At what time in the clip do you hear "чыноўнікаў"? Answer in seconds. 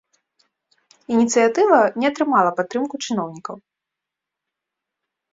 3.09-3.61